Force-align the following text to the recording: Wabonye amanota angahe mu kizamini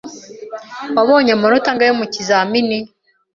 Wabonye 0.95 1.31
amanota 1.33 1.67
angahe 1.71 1.93
mu 1.99 2.05
kizamini 2.13 2.77